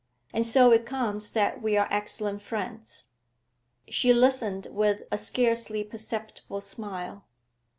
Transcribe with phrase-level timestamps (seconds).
[0.33, 3.09] And so it comes that we are excellent friends.'
[3.87, 7.25] She listened with a scarcely perceptible smile.